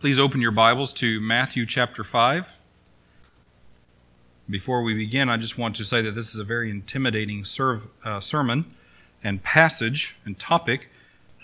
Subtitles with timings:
[0.00, 2.56] Please open your Bibles to Matthew chapter 5.
[4.48, 7.86] Before we begin, I just want to say that this is a very intimidating serve,
[8.02, 8.64] uh, sermon
[9.22, 10.88] and passage and topic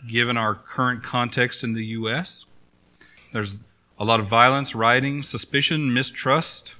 [0.08, 2.46] given our current context in the U.S.
[3.30, 3.62] There's
[3.98, 6.76] a lot of violence, rioting, suspicion, mistrust,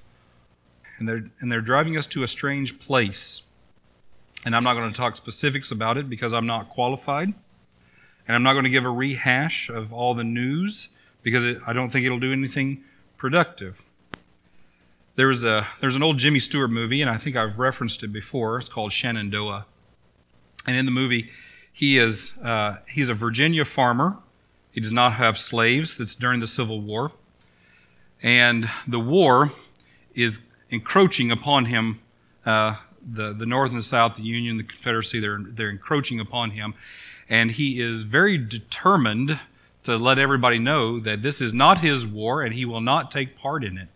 [0.96, 3.42] and they're, and they're driving us to a strange place.
[4.46, 7.28] And I'm not going to talk specifics about it because I'm not qualified.
[8.26, 10.88] And I'm not going to give a rehash of all the news
[11.26, 12.84] because it, I don't think it'll do anything
[13.16, 13.82] productive.
[15.16, 18.58] There's a there's an old Jimmy Stewart movie, and I think I've referenced it before.
[18.58, 19.66] It's called Shenandoah,
[20.68, 21.30] and in the movie,
[21.72, 24.18] he is uh, he's a Virginia farmer.
[24.70, 25.98] He does not have slaves.
[25.98, 27.10] It's during the Civil War,
[28.22, 29.50] and the war
[30.14, 31.98] is encroaching upon him.
[32.44, 36.52] Uh, the the North and the South, the Union, the Confederacy, they're they're encroaching upon
[36.52, 36.74] him,
[37.28, 39.40] and he is very determined
[39.86, 43.36] to let everybody know that this is not his war and he will not take
[43.36, 43.88] part in it.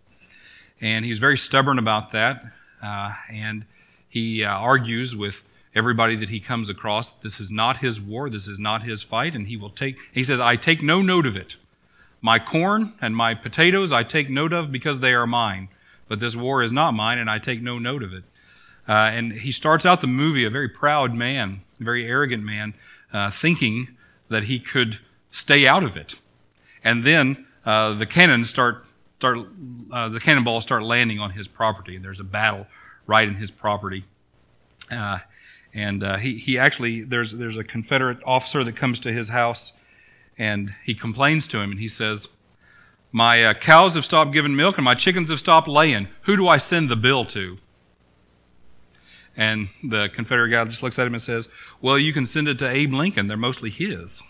[0.80, 2.42] And he's very stubborn about that.
[2.82, 3.66] Uh, and
[4.08, 8.48] he uh, argues with everybody that he comes across this is not his war, this
[8.48, 11.36] is not his fight, and he will take, he says, I take no note of
[11.36, 11.56] it.
[12.20, 15.68] My corn and my potatoes I take note of because they are mine,
[16.08, 18.24] but this war is not mine, and I take no note of it.
[18.88, 22.74] Uh, and he starts out the movie a very proud man, a very arrogant man,
[23.12, 23.96] uh, thinking
[24.28, 24.98] that he could
[25.30, 26.16] stay out of it.
[26.82, 28.86] And then uh, the cannons start,
[29.18, 29.38] start
[29.92, 31.98] uh, the cannonballs start landing on his property.
[31.98, 32.66] There's a battle
[33.06, 34.04] right in his property.
[34.90, 35.18] Uh,
[35.72, 39.72] and uh, he, he actually, there's, there's a Confederate officer that comes to his house
[40.38, 42.28] and he complains to him and he says,
[43.12, 46.08] My uh, cows have stopped giving milk and my chickens have stopped laying.
[46.22, 47.58] Who do I send the bill to?
[49.36, 51.48] And the Confederate guy just looks at him and says,
[51.80, 53.28] Well, you can send it to Abe Lincoln.
[53.28, 54.22] They're mostly his.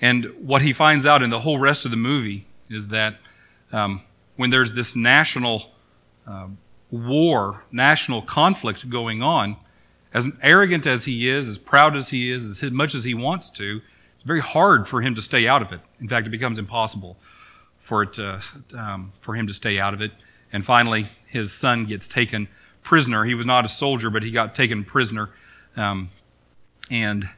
[0.00, 3.16] And what he finds out in the whole rest of the movie is that
[3.72, 4.02] um,
[4.36, 5.70] when there's this national
[6.26, 6.48] uh,
[6.90, 9.56] war, national conflict going on,
[10.12, 13.50] as arrogant as he is, as proud as he is, as much as he wants
[13.50, 13.80] to,
[14.14, 15.80] it's very hard for him to stay out of it.
[16.00, 17.16] In fact, it becomes impossible
[17.78, 18.40] for it uh,
[18.74, 20.12] um, for him to stay out of it.
[20.52, 22.48] And finally, his son gets taken
[22.82, 23.24] prisoner.
[23.24, 25.30] He was not a soldier, but he got taken prisoner.
[25.76, 26.10] Um,
[26.90, 27.28] and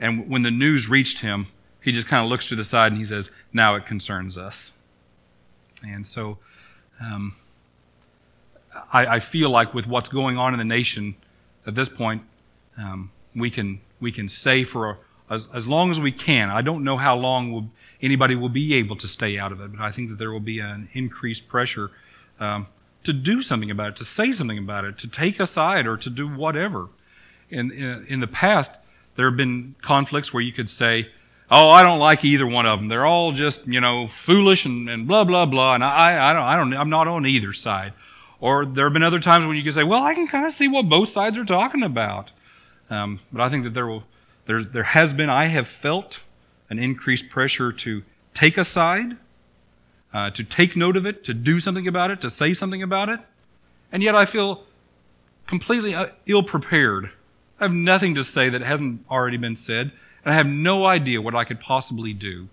[0.00, 1.46] and when the news reached him,
[1.84, 4.72] he just kind of looks to the side and he says, Now it concerns us.
[5.86, 6.38] And so
[7.00, 7.34] um,
[8.92, 11.16] I, I, feel like with what's going on in the nation
[11.66, 12.22] at this point,
[12.78, 16.48] um, we, can, we can say for as, as long as we can.
[16.48, 17.68] I don't know how long will,
[18.00, 20.40] anybody will be able to stay out of it, but I think that there will
[20.40, 21.90] be an increased pressure
[22.40, 22.66] um,
[23.02, 25.98] to do something about it, to say something about it, to take a side, or
[25.98, 26.88] to do whatever.
[27.50, 28.76] In, in, in the past,
[29.16, 31.10] there have been conflicts where you could say,
[31.50, 32.88] oh, I don't like either one of them.
[32.88, 35.74] They're all just, you know, foolish and, and blah, blah, blah.
[35.74, 37.92] And I, I don't, I don't, I'm not on either side.
[38.40, 40.52] Or there have been other times when you can say, well, I can kind of
[40.52, 42.32] see what both sides are talking about.
[42.90, 44.04] Um, but I think that there will,
[44.46, 46.22] there, there has been, I have felt
[46.68, 49.16] an increased pressure to take a side,
[50.12, 53.08] uh, to take note of it, to do something about it, to say something about
[53.08, 53.20] it.
[53.90, 54.64] And yet I feel
[55.46, 57.10] completely uh, ill prepared.
[57.60, 59.92] I have nothing to say that hasn't already been said
[60.24, 62.48] and I have no idea what I could possibly do.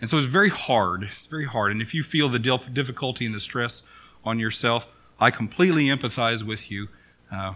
[0.00, 1.04] And so it's very hard.
[1.04, 1.72] It's very hard.
[1.72, 3.82] And if you feel the difficulty and the stress
[4.24, 4.88] on yourself,
[5.20, 6.88] I completely empathize with you.
[7.30, 7.54] Uh,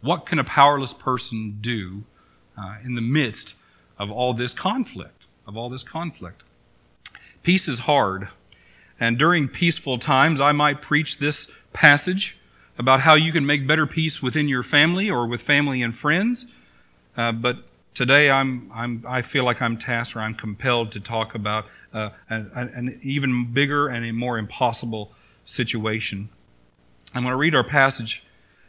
[0.00, 2.04] what can a powerless person do
[2.56, 3.56] uh, in the midst
[3.98, 5.26] of all this conflict?
[5.46, 6.44] Of all this conflict,
[7.42, 8.28] peace is hard.
[9.00, 12.38] And during peaceful times, I might preach this passage
[12.78, 16.52] about how you can make better peace within your family or with family and friends.
[17.16, 21.34] Uh, but Today, I'm, I'm, I feel like I'm tasked or I'm compelled to talk
[21.34, 25.12] about uh, an, an, even bigger and a more impossible
[25.44, 26.28] situation.
[27.14, 28.24] I'm going to read our passage,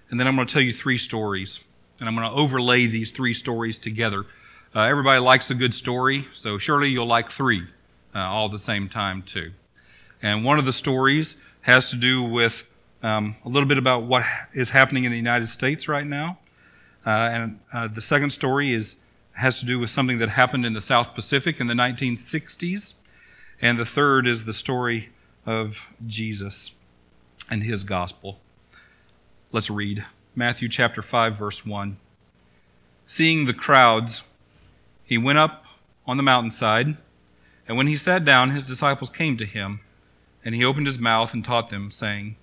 [0.10, 1.64] and then I'm going to tell you three stories.
[2.00, 4.26] And I'm going to overlay these three stories together.
[4.76, 7.68] Uh, everybody likes a good story, so surely you'll like three
[8.16, 9.52] uh, all at the same time, too.
[10.24, 12.68] And one of the stories has to do with
[13.04, 14.24] um, a little bit about what
[14.54, 16.40] is happening in the United States right now.
[17.06, 18.96] Uh, and uh, the second story is
[19.34, 22.96] has to do with something that happened in the South Pacific in the 1960s.
[23.62, 25.10] And the third is the story
[25.46, 26.80] of Jesus
[27.50, 28.40] and his gospel.
[29.52, 30.06] Let's read
[30.36, 31.98] Matthew chapter 5 verse 1.
[33.06, 34.24] Seeing the crowds,
[35.04, 35.66] he went up
[36.08, 36.96] on the mountainside,
[37.68, 39.82] and when he sat down, his disciples came to him,
[40.44, 42.38] and he opened his mouth and taught them, saying,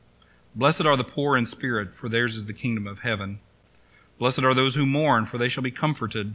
[0.55, 3.41] Blessed are the poor in spirit, for theirs is the kingdom of heaven.
[4.19, 6.35] Blessed are those who mourn, for they shall be comforted.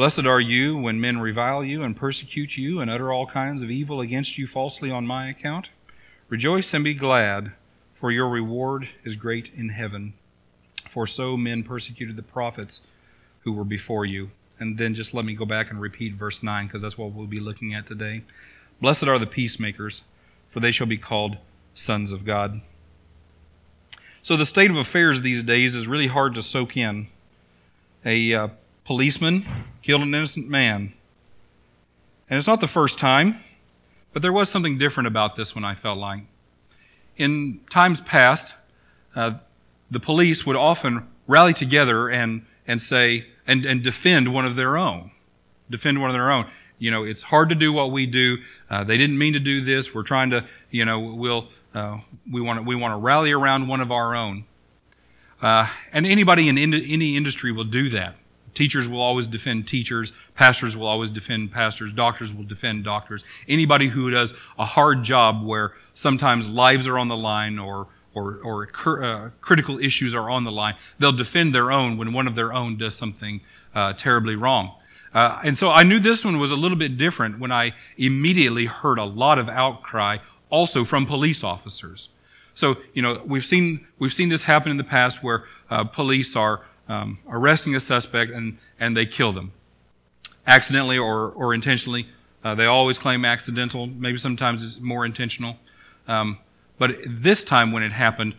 [0.00, 3.70] Blessed are you when men revile you and persecute you and utter all kinds of
[3.70, 5.68] evil against you falsely on my account.
[6.30, 7.52] Rejoice and be glad
[7.92, 10.14] for your reward is great in heaven.
[10.88, 12.80] For so men persecuted the prophets
[13.40, 14.30] who were before you.
[14.58, 17.26] And then just let me go back and repeat verse 9, because that's what we'll
[17.26, 18.22] be looking at today.
[18.80, 20.04] Blessed are the peacemakers,
[20.48, 21.36] for they shall be called
[21.74, 22.62] sons of God.
[24.22, 27.08] So the state of affairs these days is really hard to soak in.
[28.02, 28.48] A uh,
[28.90, 29.46] policeman
[29.82, 30.92] killed an innocent man.
[32.28, 33.36] And it's not the first time,
[34.12, 36.22] but there was something different about this one, I felt like
[37.16, 38.56] in times past,
[39.14, 39.34] uh,
[39.92, 44.76] the police would often rally together and, and say, and, and defend one of their
[44.76, 45.12] own.
[45.70, 46.50] Defend one of their own.
[46.80, 48.38] You know, it's hard to do what we do.
[48.68, 49.94] Uh, they didn't mean to do this.
[49.94, 51.98] We're trying to, you know, we'll, uh,
[52.28, 54.46] we want to, we want to rally around one of our own.
[55.40, 58.16] Uh, and anybody in, in any industry will do that.
[58.54, 60.12] Teachers will always defend teachers.
[60.34, 61.92] Pastors will always defend pastors.
[61.92, 63.24] Doctors will defend doctors.
[63.48, 68.40] Anybody who does a hard job where sometimes lives are on the line or, or,
[68.42, 72.34] or uh, critical issues are on the line, they'll defend their own when one of
[72.34, 73.40] their own does something
[73.74, 74.74] uh, terribly wrong.
[75.12, 78.66] Uh, and so I knew this one was a little bit different when I immediately
[78.66, 80.18] heard a lot of outcry
[80.50, 82.08] also from police officers.
[82.54, 86.36] So, you know, we've seen, we've seen this happen in the past where uh, police
[86.36, 89.52] are um, arresting a suspect and, and they kill them.
[90.46, 92.08] Accidentally or, or intentionally.
[92.42, 93.86] Uh, they always claim accidental.
[93.86, 95.56] Maybe sometimes it's more intentional.
[96.08, 96.38] Um,
[96.78, 98.34] but this time when it happened,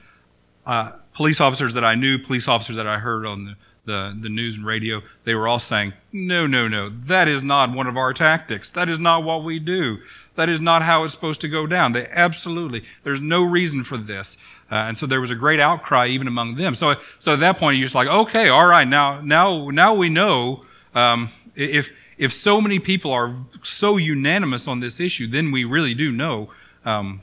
[0.66, 3.56] uh, police officers that I knew, police officers that I heard on the,
[3.86, 7.72] the, the news and radio, they were all saying, no, no, no, that is not
[7.72, 8.70] one of our tactics.
[8.70, 10.00] That is not what we do.
[10.36, 11.92] That is not how it's supposed to go down.
[11.92, 14.38] They absolutely, there's no reason for this.
[14.72, 16.76] Uh, and so there was a great outcry even among them.
[16.76, 20.10] So, so at that point, you're just like, okay, all right, now, now, now we
[20.10, 25.64] know um, if if so many people are so unanimous on this issue, then we
[25.64, 26.52] really do know
[26.86, 27.22] um,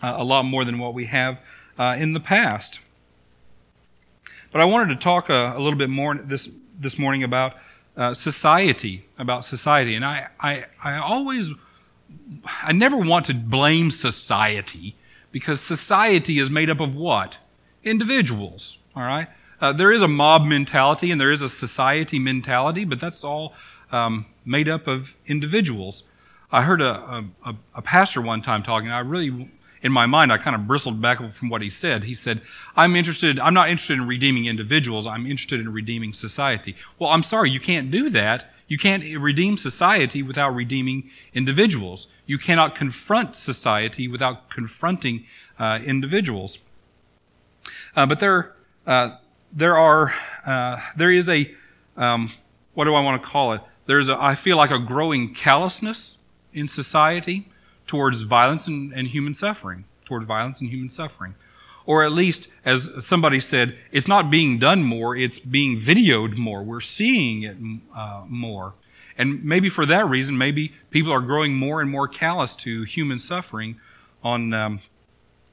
[0.00, 1.40] a lot more than what we have
[1.76, 2.80] uh, in the past.
[4.50, 7.54] But I wanted to talk a, a little bit more this this morning about
[7.96, 11.52] uh, society, about society, and I, I I always
[12.62, 14.94] I never want to blame society
[15.32, 17.38] because society is made up of what?
[17.84, 19.28] Individuals, all right?
[19.60, 23.54] Uh, there is a mob mentality and there is a society mentality, but that's all
[23.90, 26.04] um, made up of individuals.
[26.50, 28.90] I heard a, a, a pastor one time talking.
[28.90, 29.50] I really,
[29.82, 32.04] in my mind, I kind of bristled back from what he said.
[32.04, 32.40] He said,
[32.76, 36.76] I'm interested, I'm not interested in redeeming individuals, I'm interested in redeeming society.
[36.98, 42.06] Well, I'm sorry, you can't do that you can't redeem society without redeeming individuals.
[42.26, 45.24] You cannot confront society without confronting
[45.58, 46.58] uh, individuals.
[47.96, 48.54] Uh, but there,
[48.86, 49.12] uh,
[49.52, 50.14] there are,
[50.46, 51.54] uh, there is a,
[51.96, 52.30] um,
[52.74, 53.62] what do I want to call it?
[53.86, 56.18] There's a, I feel like a growing callousness
[56.52, 57.48] in society
[57.88, 61.34] towards violence and, and human suffering, towards violence and human suffering.
[61.84, 66.62] Or at least, as somebody said, it's not being done more, it's being videoed more.
[66.62, 67.56] We're seeing it
[67.96, 68.74] uh, more.
[69.16, 73.18] And maybe for that reason, maybe people are growing more and more callous to human
[73.18, 73.80] suffering
[74.22, 74.80] on, um,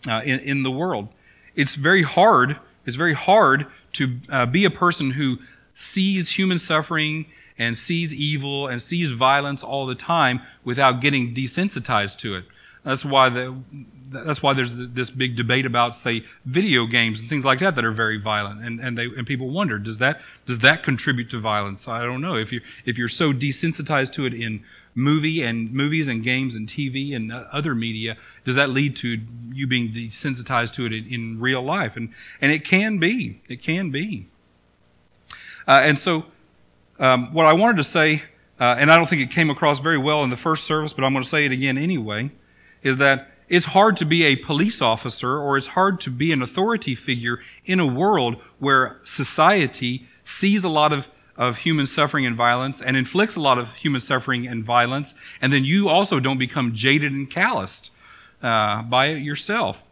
[0.08, 1.08] uh, in, in, the world.
[1.56, 5.40] It's very hard, it's very hard to uh, be a person who
[5.74, 7.26] sees human suffering
[7.58, 12.46] and sees evil and sees violence all the time without getting desensitized to it.
[12.84, 13.56] That's why the,
[14.10, 17.84] that's why there's this big debate about, say, video games and things like that that
[17.84, 21.40] are very violent, and and they and people wonder does that does that contribute to
[21.40, 21.88] violence?
[21.88, 26.08] I don't know if you if you're so desensitized to it in movie and movies
[26.08, 29.20] and games and TV and other media, does that lead to
[29.52, 31.98] you being desensitized to it in, in real life?
[31.98, 32.10] And
[32.42, 34.28] and it can be, it can be.
[35.68, 36.26] Uh, and so,
[37.00, 38.24] um, what I wanted to say,
[38.60, 41.04] uh, and I don't think it came across very well in the first service, but
[41.04, 42.32] I'm going to say it again anyway,
[42.82, 46.42] is that it's hard to be a police officer or it's hard to be an
[46.42, 52.36] authority figure in a world where society sees a lot of, of human suffering and
[52.36, 56.40] violence and inflicts a lot of human suffering and violence, and then you also don't
[56.40, 57.92] become jaded and calloused
[58.42, 59.86] uh, by it yourself.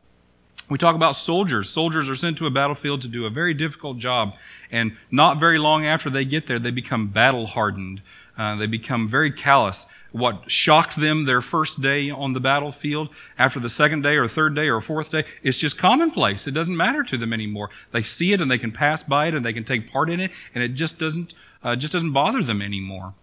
[0.70, 1.70] We talk about soldiers.
[1.70, 4.36] Soldiers are sent to a battlefield to do a very difficult job,
[4.72, 8.02] and not very long after they get there, they become battle hardened.
[8.38, 13.60] Uh, they become very callous what shocked them their first day on the battlefield, after
[13.60, 16.48] the second day or third day or fourth day, it's just commonplace.
[16.48, 17.72] It doesn't matter to them anymore.
[17.92, 20.20] They see it and they can pass by it and they can take part in
[20.20, 23.16] it, and it just doesn't uh, just doesn't bother them anymore.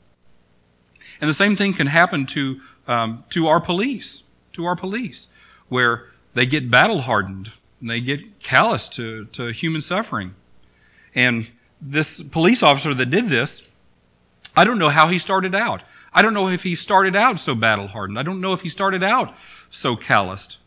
[1.21, 5.29] And the same thing can happen to um, to our police, to our police,
[5.69, 10.35] where they get battle hardened and they get callous to, to human suffering.
[11.15, 11.49] And
[11.81, 13.67] this police officer that did this,
[14.57, 15.83] I don't know how he started out.
[16.13, 18.19] I don't know if he started out so battle hardened.
[18.19, 19.35] I don't know if he started out
[19.71, 20.59] so calloused.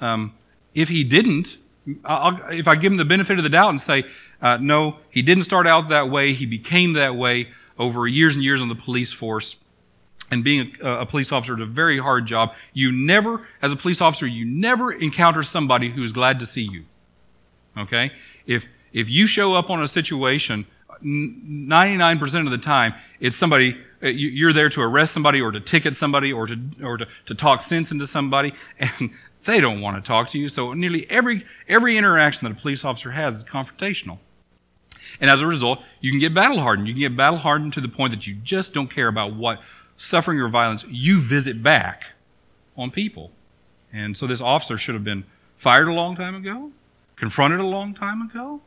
[0.00, 0.32] Um,
[0.74, 1.58] if he didn't,
[2.04, 4.04] I'll, if I give him the benefit of the doubt and say,
[4.40, 8.44] uh, no, he didn't start out that way, he became that way over years and
[8.44, 9.56] years on the police force.
[10.30, 12.54] And being a, a police officer is a very hard job.
[12.72, 16.62] You never, as a police officer, you never encounter somebody who is glad to see
[16.62, 16.84] you.
[17.76, 18.10] Okay?
[18.46, 20.66] If, if you show up on a situation,
[21.04, 25.94] 99% of the time, it's somebody, uh, you're there to arrest somebody or to ticket
[25.94, 29.10] somebody or to, or to, to talk sense into somebody, and
[29.44, 30.48] they don't want to talk to you.
[30.48, 34.18] So nearly every, every interaction that a police officer has is confrontational.
[35.20, 36.88] And as a result, you can get battle hardened.
[36.88, 39.60] You can get battle hardened to the point that you just don't care about what
[39.96, 42.12] suffering or violence you visit back
[42.76, 43.30] on people.
[43.92, 45.24] And so this officer should have been
[45.56, 46.72] fired a long time ago,
[47.16, 48.60] confronted a long time ago,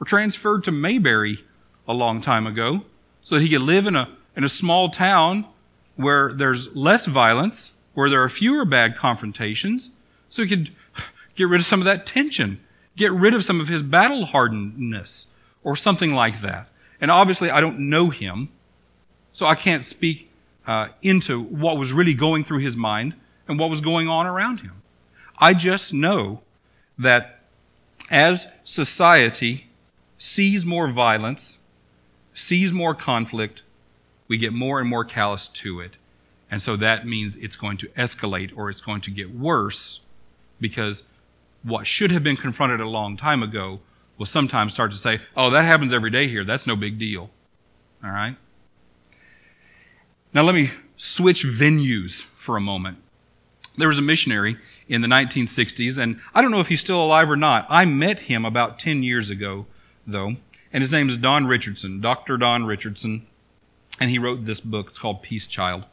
[0.00, 1.44] or transferred to Mayberry
[1.88, 2.84] a long time ago
[3.22, 5.46] so that he could live in a, in a small town
[5.96, 9.90] where there's less violence, where there are fewer bad confrontations,
[10.28, 10.70] so he could
[11.34, 12.60] get rid of some of that tension,
[12.96, 15.26] get rid of some of his battle hardenedness,
[15.62, 16.68] or something like that.
[17.00, 18.50] And obviously, I don't know him,
[19.32, 20.30] so I can't speak
[20.66, 23.14] uh, into what was really going through his mind
[23.48, 24.82] and what was going on around him.
[25.38, 26.42] I just know
[26.98, 27.40] that
[28.10, 29.66] as society
[30.16, 31.58] sees more violence,
[32.32, 33.62] sees more conflict,
[34.28, 35.96] we get more and more callous to it.
[36.50, 40.00] And so that means it's going to escalate or it's going to get worse
[40.60, 41.02] because
[41.62, 43.80] what should have been confronted a long time ago
[44.18, 46.44] will sometimes start to say, oh, that happens every day here.
[46.44, 47.30] That's no big deal.
[48.02, 48.36] All right?
[50.34, 52.98] Now, let me switch venues for a moment.
[53.78, 54.56] There was a missionary
[54.88, 57.66] in the 1960s, and I don't know if he's still alive or not.
[57.70, 59.66] I met him about 10 years ago,
[60.04, 60.34] though,
[60.72, 62.36] and his name is Don Richardson, Dr.
[62.36, 63.28] Don Richardson,
[64.00, 64.88] and he wrote this book.
[64.88, 65.84] It's called Peace Child.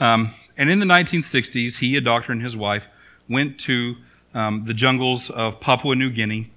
[0.00, 2.88] Um, and in the 1960s, he, a doctor, and his wife
[3.28, 3.96] went to
[4.32, 6.50] um, the jungles of Papua New Guinea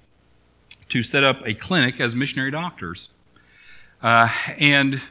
[0.88, 3.10] to set up a clinic as missionary doctors.
[4.02, 5.02] Uh, and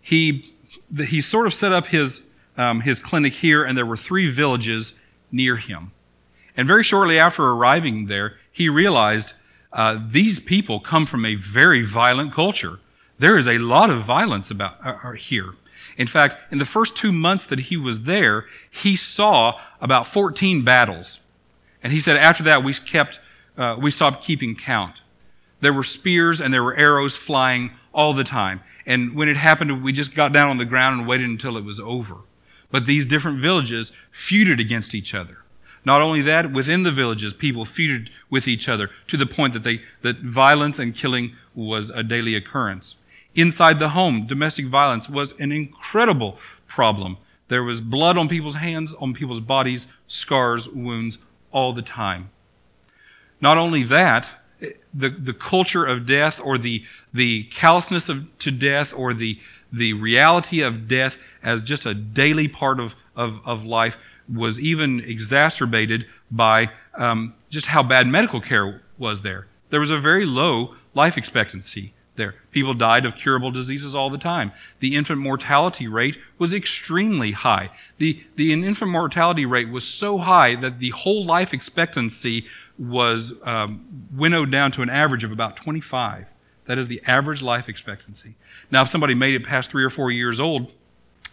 [0.00, 0.53] he
[1.08, 2.26] he sort of set up his,
[2.56, 4.98] um, his clinic here, and there were three villages
[5.30, 5.92] near him.
[6.56, 9.34] And very shortly after arriving there, he realized
[9.72, 12.78] uh, these people come from a very violent culture.
[13.18, 15.54] There is a lot of violence about uh, uh here.
[15.96, 20.64] In fact, in the first two months that he was there, he saw about 14
[20.64, 21.20] battles.
[21.82, 23.20] And he said after that we kept,
[23.56, 25.02] uh, we stopped keeping count.
[25.60, 28.60] There were spears and there were arrows flying all the time.
[28.84, 31.64] And when it happened, we just got down on the ground and waited until it
[31.64, 32.16] was over.
[32.70, 35.38] But these different villages feuded against each other.
[35.84, 39.62] Not only that, within the villages, people feuded with each other to the point that
[39.62, 42.96] they, that violence and killing was a daily occurrence.
[43.34, 47.18] Inside the home, domestic violence was an incredible problem.
[47.48, 51.18] There was blood on people's hands, on people's bodies, scars, wounds,
[51.52, 52.30] all the time.
[53.40, 54.30] Not only that,
[54.92, 59.38] the, the culture of death or the, the callousness of, to death or the,
[59.72, 63.98] the reality of death as just a daily part of, of, of life
[64.32, 69.46] was even exacerbated by um, just how bad medical care was there.
[69.70, 72.36] There was a very low life expectancy there.
[72.52, 74.52] People died of curable diseases all the time.
[74.80, 77.70] The infant mortality rate was extremely high.
[77.98, 82.46] The, the infant mortality rate was so high that the whole life expectancy
[82.78, 86.26] was um, winnowed down to an average of about 25.
[86.66, 88.34] That is the average life expectancy.
[88.70, 90.72] Now, if somebody made it past three or four years old,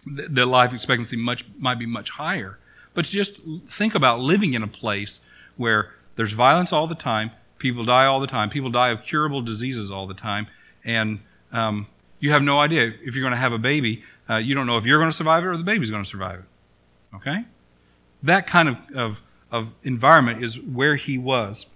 [0.06, 2.58] the, the life expectancy much, might be much higher.
[2.94, 5.20] But just think about living in a place
[5.56, 9.40] where there's violence all the time, people die all the time, people die of curable
[9.40, 10.46] diseases all the time,
[10.84, 11.20] and
[11.52, 11.86] um,
[12.20, 14.04] you have no idea if you're going to have a baby.
[14.28, 16.08] Uh, you don't know if you're going to survive it or the baby's going to
[16.08, 17.16] survive it.
[17.16, 17.44] Okay?
[18.22, 19.22] That kind of, of
[19.52, 21.66] of environment is where he was.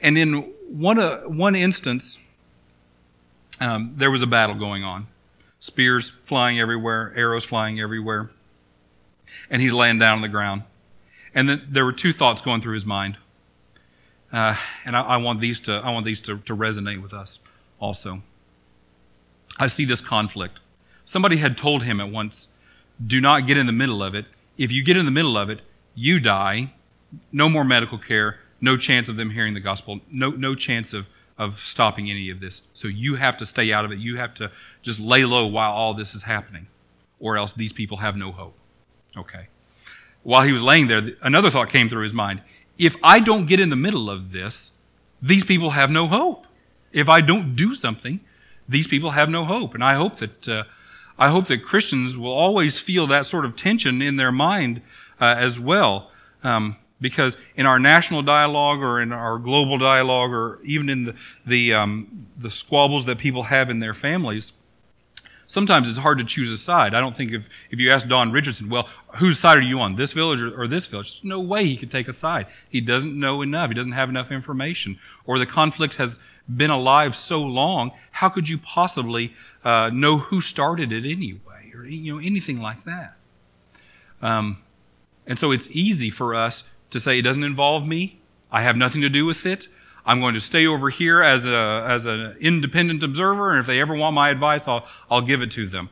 [0.00, 2.18] And in one, uh, one instance,
[3.60, 5.06] um, there was a battle going on.
[5.60, 8.30] Spears flying everywhere, arrows flying everywhere.
[9.50, 10.62] And he's laying down on the ground.
[11.34, 13.18] And then there were two thoughts going through his mind.
[14.32, 17.38] Uh, and I, I, want these, to, I want these to, to resonate with us
[17.78, 18.22] also.
[19.58, 20.60] I see this conflict.
[21.04, 22.48] Somebody had told him at once
[23.04, 24.24] do not get in the middle of it.
[24.56, 25.60] If you get in the middle of it,
[25.96, 26.72] you die.
[27.32, 31.08] No more medical care, no chance of them hearing the gospel, no, no chance of,
[31.38, 32.68] of stopping any of this.
[32.74, 33.98] So you have to stay out of it.
[33.98, 36.66] You have to just lay low while all this is happening,
[37.18, 38.56] or else these people have no hope.
[39.16, 39.48] Okay.
[40.22, 42.42] While he was laying there, another thought came through his mind.
[42.78, 44.72] If I don't get in the middle of this,
[45.22, 46.46] these people have no hope.
[46.92, 48.20] If I don't do something,
[48.68, 49.74] these people have no hope.
[49.74, 50.64] And I hope that uh,
[51.18, 54.82] I hope that Christians will always feel that sort of tension in their mind
[55.20, 56.10] uh, as well.
[56.42, 61.16] Um, because in our national dialogue or in our global dialogue or even in the,
[61.44, 64.52] the, um, the squabbles that people have in their families,
[65.46, 66.94] sometimes it's hard to choose a side.
[66.94, 69.96] I don't think if, if you ask Don Richardson, well, whose side are you on,
[69.96, 71.14] this village or, or this village?
[71.14, 72.46] There's no way he could take a side.
[72.68, 73.68] He doesn't know enough.
[73.68, 74.98] He doesn't have enough information.
[75.26, 76.20] Or the conflict has
[76.54, 81.84] been alive so long, how could you possibly uh, know who started it anyway, or
[81.84, 83.16] you know anything like that?
[84.22, 84.58] Um,
[85.26, 88.20] and so it's easy for us to say it doesn't involve me.
[88.50, 89.68] I have nothing to do with it.
[90.04, 93.80] I'm going to stay over here as a as an independent observer, and if they
[93.80, 95.90] ever want my advice, I'll I'll give it to them.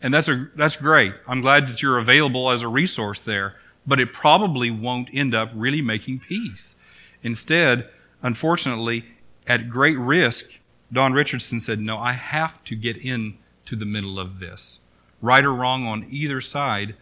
[0.00, 1.14] And that's a that's great.
[1.28, 5.50] I'm glad that you're available as a resource there, but it probably won't end up
[5.54, 6.76] really making peace.
[7.22, 7.88] Instead,
[8.22, 9.04] unfortunately,
[9.46, 10.58] at great risk,
[10.92, 14.80] Don Richardson said, No, I have to get in to the middle of this.
[15.20, 16.94] Right or wrong on either side,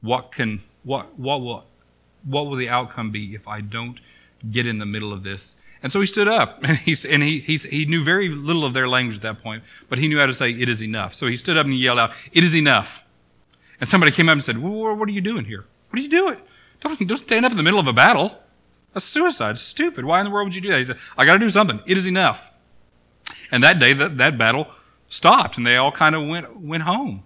[0.00, 1.66] what can what what will
[2.24, 3.98] what will the outcome be if I don't
[4.50, 5.56] get in the middle of this?
[5.82, 8.74] And so he stood up, and, he's, and he, he's, he knew very little of
[8.74, 11.14] their language at that point, but he knew how to say, It is enough.
[11.14, 13.04] So he stood up and he yelled out, It is enough.
[13.80, 15.64] And somebody came up and said, well, What are you doing here?
[15.88, 16.38] What are you doing?
[16.80, 18.38] Don't, don't stand up in the middle of a battle.
[18.92, 19.58] That's suicide.
[19.58, 20.04] Stupid.
[20.04, 20.78] Why in the world would you do that?
[20.78, 21.80] He said, I got to do something.
[21.86, 22.52] It is enough.
[23.50, 24.68] And that day, that, that battle
[25.08, 27.22] stopped, and they all kind of went, went home.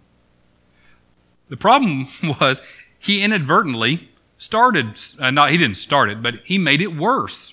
[1.48, 2.08] The problem
[2.40, 2.62] was
[3.04, 4.08] he inadvertently
[4.38, 7.52] started, uh, not, he didn't start it, but he made it worse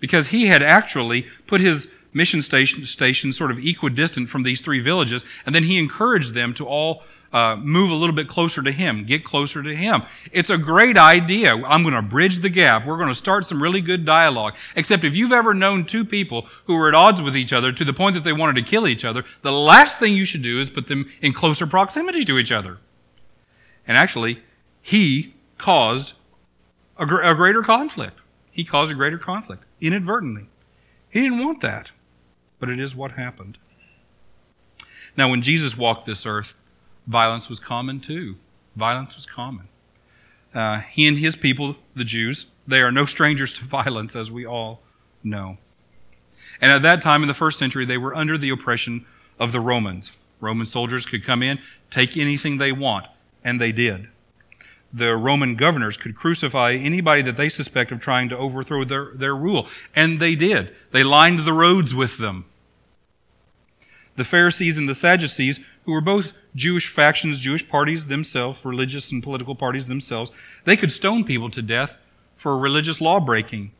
[0.00, 4.80] because he had actually put his mission station, station sort of equidistant from these three
[4.80, 7.02] villages, and then he encouraged them to all
[7.34, 10.04] uh, move a little bit closer to him, get closer to him.
[10.32, 11.54] It's a great idea.
[11.54, 12.86] I'm going to bridge the gap.
[12.86, 14.56] We're going to start some really good dialogue.
[14.74, 17.84] Except if you've ever known two people who were at odds with each other to
[17.84, 20.58] the point that they wanted to kill each other, the last thing you should do
[20.58, 22.78] is put them in closer proximity to each other.
[23.86, 24.42] And actually,
[24.82, 26.16] he caused
[26.96, 28.18] a, gr- a greater conflict.
[28.50, 30.48] He caused a greater conflict inadvertently.
[31.08, 31.92] He didn't want that,
[32.58, 33.58] but it is what happened.
[35.16, 36.54] Now, when Jesus walked this earth,
[37.06, 38.36] violence was common too.
[38.76, 39.68] Violence was common.
[40.54, 44.46] Uh, he and his people, the Jews, they are no strangers to violence, as we
[44.46, 44.82] all
[45.22, 45.58] know.
[46.60, 49.06] And at that time in the first century, they were under the oppression
[49.38, 50.16] of the Romans.
[50.40, 51.58] Roman soldiers could come in,
[51.90, 53.06] take anything they want,
[53.44, 54.08] and they did
[54.92, 59.36] the Roman governors could crucify anybody that they suspect of trying to overthrow their, their
[59.36, 59.66] rule.
[59.94, 60.74] And they did.
[60.92, 62.46] They lined the roads with them.
[64.16, 69.22] The Pharisees and the Sadducees, who were both Jewish factions, Jewish parties themselves, religious and
[69.22, 70.32] political parties themselves,
[70.64, 71.98] they could stone people to death
[72.34, 73.72] for religious law breaking.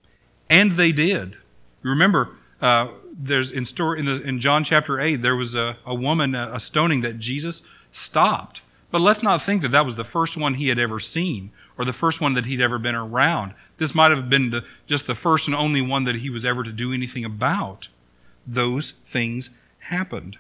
[0.49, 1.37] And they did.
[1.83, 5.95] Remember, uh, there's in, story, in, the, in, John chapter 8, there was a, a
[5.95, 10.05] woman, a, a stoning that Jesus stopped but let's not think that that was the
[10.05, 13.55] first one he had ever seen or the first one that he'd ever been around.
[13.77, 16.63] This might have been the, just the first and only one that he was ever
[16.63, 17.89] to do anything about.
[18.47, 20.39] Those things happened.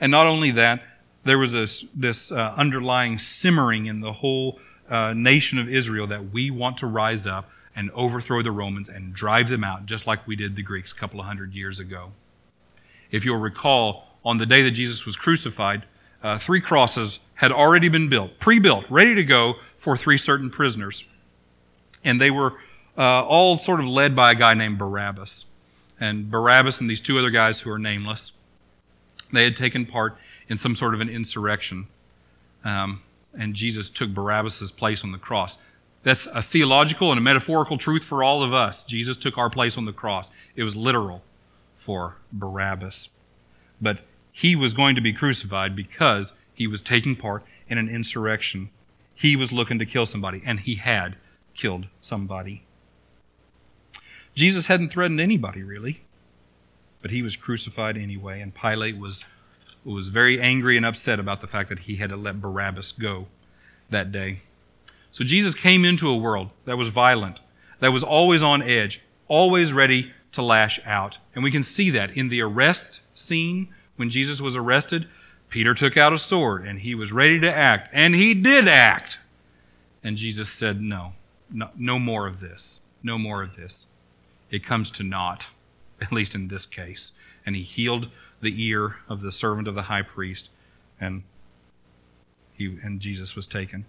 [0.00, 0.82] And not only that,
[1.24, 6.32] there was this, this uh, underlying simmering in the whole uh, nation of Israel that
[6.32, 10.26] we want to rise up and overthrow the Romans and drive them out, just like
[10.26, 12.12] we did the Greeks a couple of hundred years ago.
[13.10, 15.84] If you'll recall, on the day that Jesus was crucified,
[16.24, 20.48] uh, three crosses had already been built, pre built, ready to go for three certain
[20.48, 21.04] prisoners.
[22.02, 22.54] And they were
[22.96, 25.44] uh, all sort of led by a guy named Barabbas.
[26.00, 28.32] And Barabbas and these two other guys who are nameless,
[29.32, 30.16] they had taken part
[30.48, 31.88] in some sort of an insurrection.
[32.64, 33.02] Um,
[33.38, 35.58] and Jesus took Barabbas' place on the cross.
[36.04, 38.84] That's a theological and a metaphorical truth for all of us.
[38.84, 40.30] Jesus took our place on the cross.
[40.56, 41.22] It was literal
[41.76, 43.10] for Barabbas.
[43.80, 44.00] But
[44.36, 48.68] he was going to be crucified because he was taking part in an insurrection.
[49.14, 51.16] He was looking to kill somebody, and he had
[51.54, 52.66] killed somebody.
[54.34, 56.02] Jesus hadn't threatened anybody, really,
[57.00, 59.24] but he was crucified anyway, and Pilate was,
[59.84, 63.28] was very angry and upset about the fact that he had to let Barabbas go
[63.90, 64.40] that day.
[65.12, 67.38] So Jesus came into a world that was violent,
[67.78, 71.18] that was always on edge, always ready to lash out.
[71.36, 75.06] And we can see that in the arrest scene when Jesus was arrested,
[75.48, 79.18] Peter took out a sword and he was ready to act, and he did act.
[80.02, 81.14] And Jesus said, No,
[81.50, 82.80] no, no more of this.
[83.02, 83.86] No more of this.
[84.50, 85.48] It comes to naught,
[86.00, 87.12] at least in this case.
[87.46, 88.08] And he healed
[88.40, 90.50] the ear of the servant of the high priest,
[91.00, 91.22] and
[92.52, 93.84] he and Jesus was taken.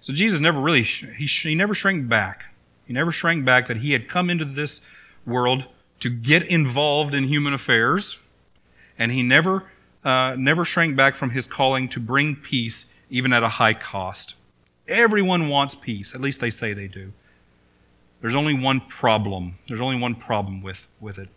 [0.00, 2.54] So Jesus never really he, he never shrank back.
[2.86, 4.86] He never shrank back that he had come into this
[5.26, 5.66] world
[6.00, 8.20] to get involved in human affairs,
[8.98, 9.64] and he never
[10.04, 14.36] uh, never shrank back from his calling to bring peace, even at a high cost.
[14.86, 17.12] Everyone wants peace, at least they say they do.
[18.20, 19.56] There's only one problem.
[19.66, 21.28] There's only one problem with, with it.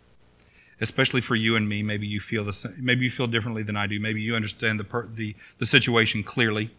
[0.80, 3.76] Especially for you and me, maybe you feel the same, maybe you feel differently than
[3.76, 4.00] I do.
[4.00, 6.70] Maybe you understand the, per, the, the situation clearly.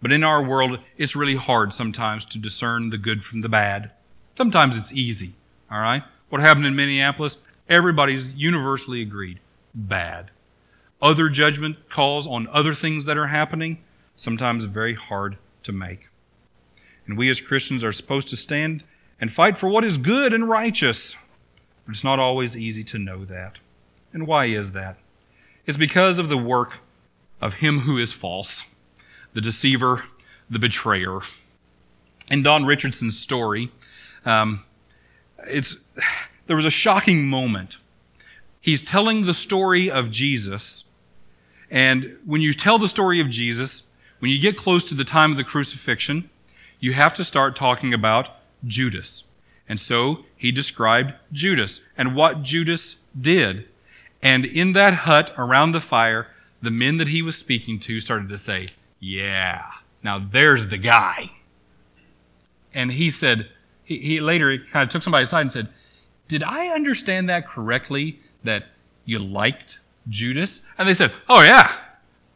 [0.00, 3.90] But in our world, it's really hard sometimes to discern the good from the bad.
[4.36, 5.34] Sometimes it's easy.
[5.70, 6.04] All right?
[6.28, 7.38] What happened in Minneapolis?
[7.68, 9.40] Everybody's universally agreed.
[9.78, 10.30] Bad
[11.00, 13.78] other judgment calls on other things that are happening,
[14.16, 16.08] sometimes very hard to make.
[17.06, 18.84] And we as Christians are supposed to stand
[19.20, 21.16] and fight for what is good and righteous.
[21.86, 23.58] But it's not always easy to know that.
[24.12, 24.98] And why is that?
[25.66, 26.74] It's because of the work
[27.40, 28.74] of him who is false,
[29.32, 30.04] the deceiver,
[30.50, 31.20] the betrayer.
[32.30, 33.70] In Don Richardson's story,
[34.24, 34.64] um,
[35.46, 35.76] it's,
[36.46, 37.78] there was a shocking moment.
[38.68, 40.84] He's telling the story of Jesus
[41.70, 45.30] and when you tell the story of Jesus, when you get close to the time
[45.30, 46.28] of the crucifixion,
[46.78, 48.30] you have to start talking about
[48.66, 49.24] Judas.
[49.68, 53.68] And so he described Judas and what Judas did.
[54.22, 56.28] And in that hut around the fire,
[56.60, 58.68] the men that he was speaking to started to say,
[59.00, 59.64] Yeah,
[60.02, 61.30] now there's the guy.
[62.74, 63.48] And he said,
[63.82, 65.68] he, he later kind of took somebody aside and said,
[66.26, 68.66] Did I understand that correctly that
[69.04, 70.64] you liked Judas?
[70.76, 71.70] And they said, Oh, yeah,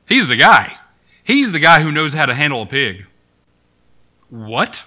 [0.07, 0.77] he's the guy.
[1.25, 3.07] He's the guy who knows how to handle a pig.
[4.29, 4.85] What?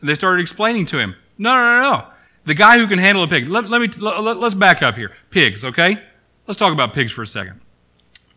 [0.00, 2.06] And they started explaining to him, No, no, no, no.
[2.44, 3.48] The guy who can handle a pig.
[3.48, 5.12] Let, let me, let, let's back up here.
[5.30, 6.02] Pigs, okay?
[6.46, 7.60] Let's talk about pigs for a second.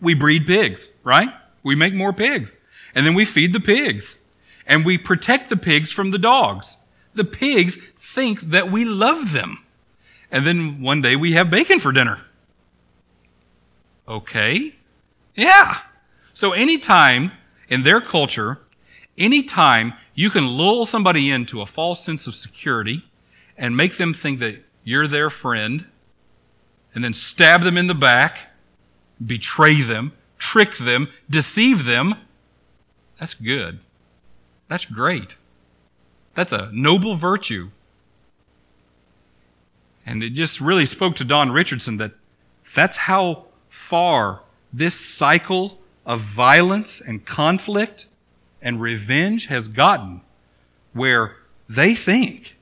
[0.01, 1.29] We breed pigs, right?
[1.63, 2.57] We make more pigs.
[2.93, 4.19] And then we feed the pigs.
[4.67, 6.77] And we protect the pigs from the dogs.
[7.13, 9.63] The pigs think that we love them.
[10.33, 12.19] And then one day we have bacon for dinner.
[14.07, 14.75] Okay.
[15.35, 15.77] Yeah.
[16.33, 17.31] So anytime
[17.69, 18.59] in their culture,
[19.15, 23.05] anytime you can lull somebody into a false sense of security
[23.55, 25.85] and make them think that you're their friend
[26.95, 28.51] and then stab them in the back,
[29.23, 32.15] betray them, trick them, deceive them,
[33.19, 33.81] that's good.
[34.67, 35.37] That's great.
[36.33, 37.69] That's a noble virtue.
[40.05, 42.11] And it just really spoke to Don Richardson that
[42.75, 48.07] that's how far this cycle of violence and conflict
[48.61, 50.21] and revenge has gotten,
[50.93, 51.37] where
[51.69, 52.57] they think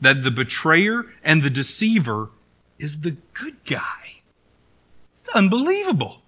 [0.00, 2.30] that the betrayer and the deceiver
[2.78, 4.20] is the good guy.
[5.18, 6.22] It's unbelievable.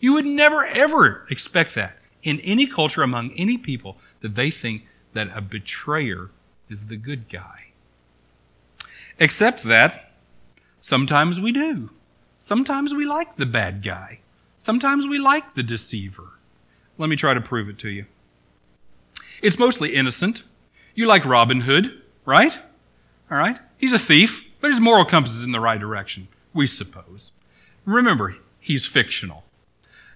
[0.00, 4.86] You would never ever expect that in any culture among any people that they think
[5.12, 6.30] that a betrayer
[6.68, 7.63] is the good guy.
[9.18, 10.12] Except that
[10.80, 11.90] sometimes we do.
[12.38, 14.20] Sometimes we like the bad guy.
[14.58, 16.32] Sometimes we like the deceiver.
[16.98, 18.06] Let me try to prove it to you.
[19.42, 20.44] It's mostly innocent.
[20.94, 22.60] You like Robin Hood, right?
[23.30, 23.58] All right?
[23.78, 27.30] He's a thief, but his moral compass is in the right direction, we suppose.
[27.84, 29.44] Remember, he's fictional.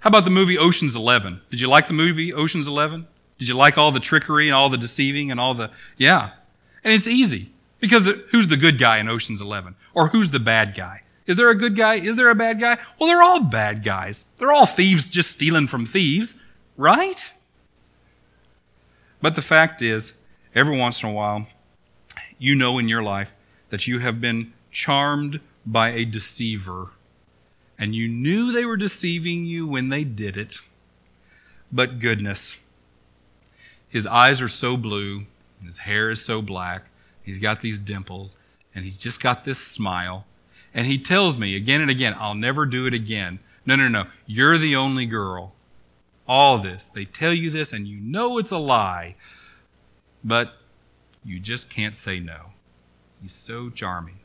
[0.00, 1.40] How about the movie Ocean's Eleven?
[1.50, 3.06] Did you like the movie Ocean's Eleven?
[3.38, 5.70] Did you like all the trickery and all the deceiving and all the.
[5.96, 6.30] Yeah.
[6.82, 9.74] And it's easy because who's the good guy in Ocean's Eleven?
[9.94, 11.02] Or who's the bad guy?
[11.26, 11.94] Is there a good guy?
[11.94, 12.78] Is there a bad guy?
[12.98, 14.26] Well, they're all bad guys.
[14.38, 16.40] They're all thieves just stealing from thieves,
[16.76, 17.32] right?
[19.20, 20.18] But the fact is,
[20.54, 21.46] every once in a while,
[22.38, 23.32] you know in your life
[23.70, 26.92] that you have been charmed by a deceiver,
[27.78, 30.60] and you knew they were deceiving you when they did it.
[31.70, 32.62] But goodness,
[33.88, 35.24] his eyes are so blue,
[35.64, 36.86] his hair is so black,
[37.28, 38.36] he's got these dimples,
[38.74, 40.26] and he's just got this smile
[40.74, 43.38] and he tells me again and again, I'll never do it again.
[43.64, 44.04] No, no, no.
[44.26, 45.54] You're the only girl.
[46.26, 46.88] All this.
[46.88, 49.16] They tell you this and you know it's a lie.
[50.22, 50.54] But
[51.24, 52.50] you just can't say no.
[53.20, 54.20] He's so charming.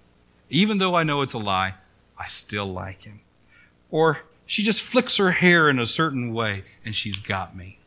[0.50, 1.76] Even though I know it's a lie,
[2.18, 3.22] I still like him.
[3.89, 7.80] Or she just flicks her hair in a certain way and she's got me.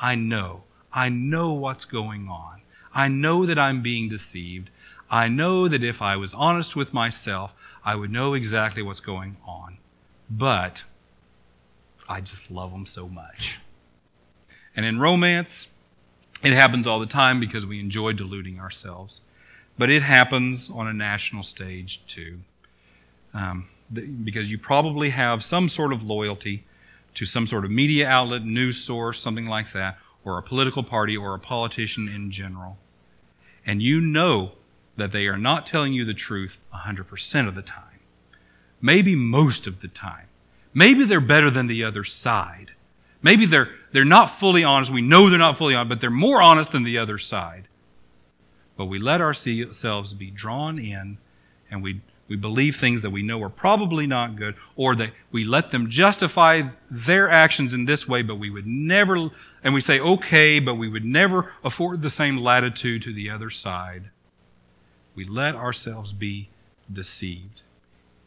[0.00, 0.62] I know.
[0.92, 2.62] I know what's going on.
[2.96, 4.70] I know that I'm being deceived.
[5.10, 7.54] I know that if I was honest with myself,
[7.84, 9.76] I would know exactly what's going on.
[10.30, 10.84] But
[12.08, 13.60] I just love them so much.
[14.74, 15.68] And in romance,
[16.42, 19.20] it happens all the time because we enjoy deluding ourselves.
[19.76, 22.40] But it happens on a national stage too.
[23.34, 23.66] Um,
[24.24, 26.64] because you probably have some sort of loyalty
[27.12, 31.14] to some sort of media outlet, news source, something like that, or a political party
[31.14, 32.78] or a politician in general.
[33.66, 34.52] And you know
[34.96, 37.82] that they are not telling you the truth 100% of the time.
[38.80, 40.28] Maybe most of the time.
[40.72, 42.72] Maybe they're better than the other side.
[43.22, 44.92] Maybe they're, they're not fully honest.
[44.92, 47.66] We know they're not fully honest, but they're more honest than the other side.
[48.76, 51.18] But we let ourselves be drawn in
[51.70, 55.44] and we we believe things that we know are probably not good, or that we
[55.44, 59.30] let them justify their actions in this way, but we would never,
[59.62, 63.50] and we say, okay, but we would never afford the same latitude to the other
[63.50, 64.10] side.
[65.14, 66.48] We let ourselves be
[66.92, 67.62] deceived.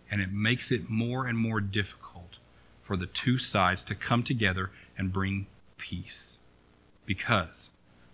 [0.09, 2.38] And it makes it more and more difficult
[2.81, 5.45] for the two sides to come together and bring
[5.77, 6.39] peace.
[7.05, 7.71] Because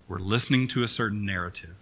[0.07, 1.75] we're listening to a certain narrative.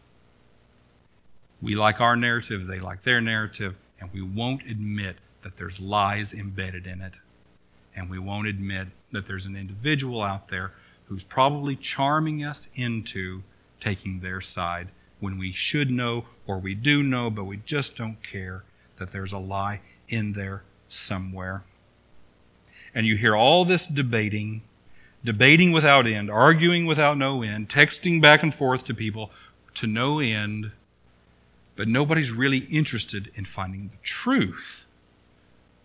[1.61, 6.33] We like our narrative, they like their narrative and we won't admit that there's lies
[6.33, 7.13] embedded in it.
[7.95, 10.73] And we won't admit that there's an individual out there
[11.05, 13.43] who's probably charming us into
[13.79, 14.89] taking their side
[15.21, 18.63] when we should know or we do know, but we just don't care
[18.97, 21.63] that there's a lie in there somewhere.
[22.93, 24.63] And you hear all this debating,
[25.23, 29.31] debating without end, arguing without no end, texting back and forth to people
[29.75, 30.71] to no end
[31.75, 34.85] but nobody's really interested in finding the truth.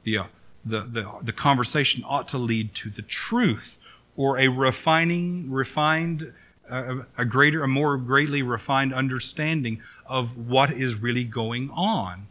[0.05, 0.24] The, uh,
[0.64, 3.79] the, the, the conversation ought to lead to the truth
[4.16, 6.33] or a refining, refined,
[6.68, 12.27] uh, a greater, a more greatly refined understanding of what is really going on.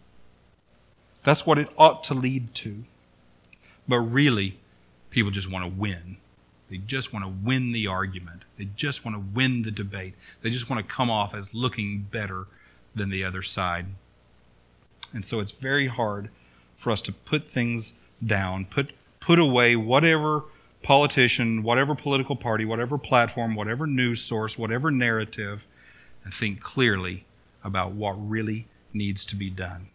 [1.23, 2.83] That's what it ought to lead to.
[3.87, 4.57] But really,
[5.09, 6.17] people just want to win.
[6.69, 8.43] They just want to win the argument.
[8.57, 10.13] They just want to win the debate.
[10.41, 12.47] They just want to come off as looking better
[12.97, 13.87] than the other side.
[15.13, 16.29] And so it's very hard
[16.75, 20.45] for us to put things down, put, put away whatever
[20.83, 25.65] politician, whatever political party, whatever platform, whatever news source, whatever narrative,
[26.23, 27.25] and think clearly
[27.63, 29.87] about what really needs to be done.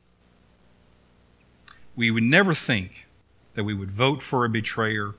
[1.95, 3.07] We would never think
[3.55, 5.15] that we would vote for a betrayer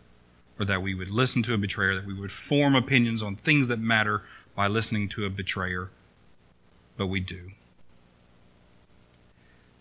[0.60, 3.68] or that we would listen to a betrayer, that we would form opinions on things
[3.68, 4.24] that matter
[4.56, 5.90] by listening to a betrayer,
[6.98, 7.52] but we do.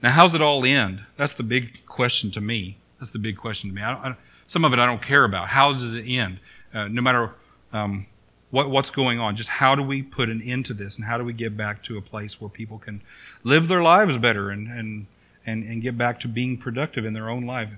[0.03, 1.05] Now, how's it all end?
[1.17, 2.77] That's the big question to me.
[2.99, 3.83] That's the big question to me.
[3.83, 5.49] I I, some of it I don't care about.
[5.49, 6.41] How does it end?
[6.75, 7.31] Uh, no matter
[7.73, 8.07] um,
[8.51, 11.19] what, what's going on, just how do we put an end to this, and how
[11.19, 13.01] do we get back to a place where people can
[13.45, 15.07] live their lives better and and
[15.47, 17.71] and, and get back to being productive in their own life?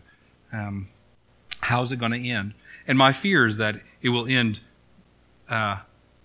[0.53, 0.89] Um,
[1.61, 2.55] how's it going to end?
[2.87, 4.61] And my fear is that it will end
[5.49, 5.81] uh,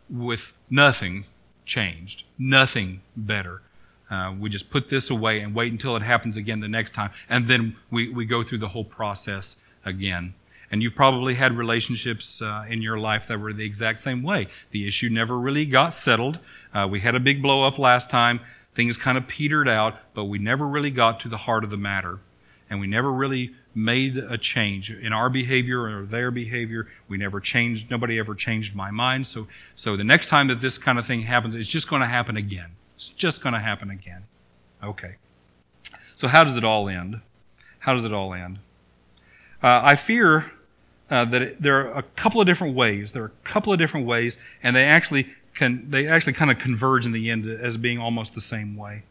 [0.10, 1.26] with nothing
[1.66, 3.62] changed, nothing better.
[4.10, 7.12] Uh, we just put this away and wait until it happens again the next time,
[7.30, 10.34] and then we, we go through the whole process again.
[10.72, 14.48] And you've probably had relationships uh, in your life that were the exact same way.
[14.72, 16.39] The issue never really got settled.
[16.74, 18.39] Uh, we had a big blow up last time.
[18.76, 21.78] Things kind of petered out, but we never really got to the heart of the
[21.78, 22.19] matter.
[22.69, 26.88] And we never really made a change in our behavior or their behavior.
[27.08, 27.89] We never changed.
[27.89, 29.26] Nobody ever changed my mind.
[29.26, 32.08] So, so the next time that this kind of thing happens, it's just going to
[32.08, 32.76] happen again.
[33.00, 34.26] It's just going to happen again.
[34.84, 35.16] Okay.
[36.16, 37.22] So, how does it all end?
[37.80, 38.60] How does it all end?
[39.64, 40.52] Uh, I fear
[41.10, 43.14] uh, that it, there are a couple of different ways.
[43.14, 46.60] There are a couple of different ways, and they actually can they actually kind of
[46.60, 49.04] converge in the end as being almost the same way.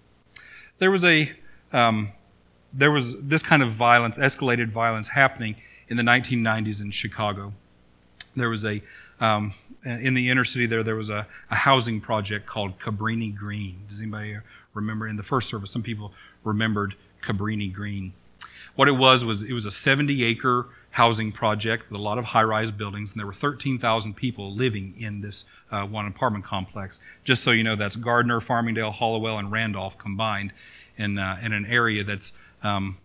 [0.80, 1.32] There was a
[1.72, 2.10] um,
[2.70, 5.56] there was this kind of violence, escalated violence, happening
[5.88, 7.54] in the 1990s in Chicago.
[8.36, 8.82] There was a
[9.20, 9.54] um,
[9.84, 13.84] in the inner city there, there was a, a housing project called Cabrini Green.
[13.88, 14.38] Does anybody
[14.74, 15.08] remember?
[15.08, 16.12] In the first service, some people
[16.44, 18.12] remembered Cabrini Green.
[18.74, 22.26] What it was was it was a 70 acre housing project with a lot of
[22.26, 27.00] high rise buildings, and there were 13,000 people living in this uh, one apartment complex.
[27.24, 30.52] Just so you know, that's Gardiner, Farmingdale, Hallowell, and Randolph combined
[30.96, 32.96] in, uh, in an area that's, um,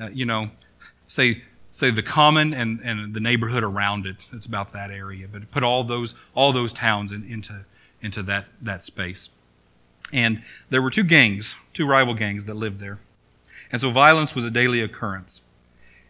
[0.00, 0.50] uh, you know,
[1.06, 1.42] say
[1.76, 4.26] say the common and, and the neighborhood around it.
[4.32, 5.28] It's about that area.
[5.30, 7.66] But put all those all those towns in, into
[8.00, 9.30] into that that space.
[10.12, 13.00] And there were two gangs, two rival gangs that lived there.
[13.70, 15.42] And so violence was a daily occurrence.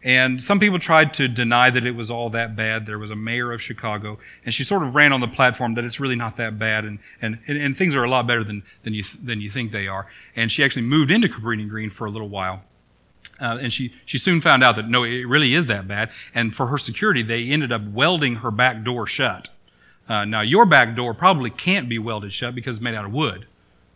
[0.04, 2.86] And some people tried to deny that it was all that bad.
[2.86, 5.84] There was a mayor of Chicago, and she sort of ran on the platform that
[5.84, 8.94] it's really not that bad, and, and, and things are a lot better than, than,
[8.94, 10.06] you, than you think they are.
[10.36, 12.62] And she actually moved into Cabrini Green for a little while.
[13.40, 16.10] Uh, and she, she soon found out that no, it really is that bad.
[16.34, 19.48] And for her security, they ended up welding her back door shut.
[20.08, 23.12] Uh, now, your back door probably can't be welded shut because it's made out of
[23.12, 23.46] wood,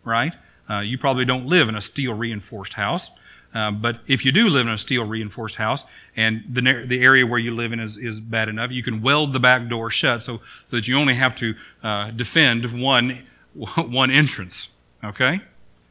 [0.03, 0.35] right?
[0.69, 3.11] Uh, you probably don't live in a steel reinforced house.
[3.53, 5.83] Uh, but if you do live in a steel reinforced house
[6.15, 9.33] and the, the area where you live in is, is bad enough, you can weld
[9.33, 13.25] the back door shut so, so that you only have to uh, defend one,
[13.75, 14.69] one entrance.
[15.03, 15.41] Okay?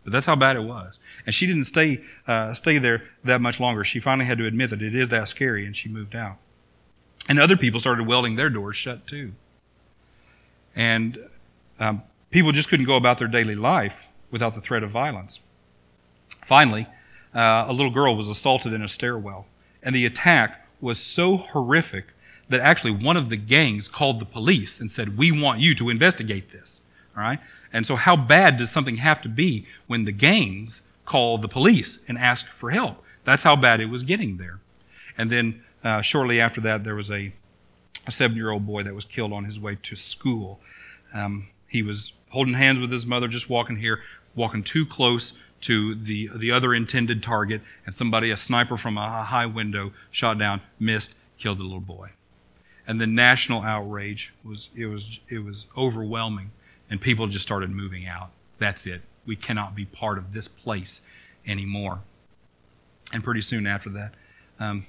[0.04, 0.98] But that's how bad it was.
[1.26, 3.84] And she didn't stay, uh, stay there that much longer.
[3.84, 6.38] She finally had to admit that it is that scary and she moved out.
[7.28, 9.32] And other people started welding their doors shut too.
[10.74, 11.18] And
[11.78, 15.40] um, people just couldn't go about their daily life without the threat of violence.
[16.44, 16.86] Finally,
[17.34, 19.46] uh, a little girl was assaulted in a stairwell,
[19.82, 22.06] and the attack was so horrific
[22.48, 25.88] that actually one of the gangs called the police and said, We want you to
[25.88, 26.82] investigate this.
[27.72, 32.00] And so, how bad does something have to be when the gangs call the police
[32.08, 33.02] and ask for help?
[33.24, 34.60] That's how bad it was getting there.
[35.16, 37.32] And then, uh, shortly after that, there was a,
[38.06, 40.60] a seven year old boy that was killed on his way to school.
[41.12, 44.00] Um, he was holding hands with his mother, just walking here,
[44.34, 49.24] walking too close to the, the other intended target, and somebody, a sniper from a
[49.24, 52.10] high window, shot down, missed, killed the little boy.
[52.86, 56.50] And the national outrage was it was it was overwhelming,
[56.90, 58.30] and people just started moving out.
[58.58, 59.02] That's it.
[59.24, 61.02] We cannot be part of this place
[61.46, 62.00] anymore.
[63.12, 64.14] And pretty soon after that,
[64.58, 64.86] um,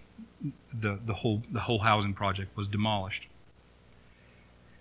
[0.73, 3.27] the the whole the whole housing project was demolished.